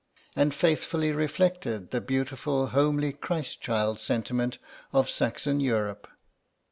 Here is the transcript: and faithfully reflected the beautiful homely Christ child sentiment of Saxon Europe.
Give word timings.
and 0.35 0.51
faithfully 0.55 1.11
reflected 1.11 1.91
the 1.91 2.01
beautiful 2.01 2.65
homely 2.69 3.13
Christ 3.13 3.61
child 3.61 3.99
sentiment 3.99 4.57
of 4.91 5.07
Saxon 5.07 5.59
Europe. 5.59 6.07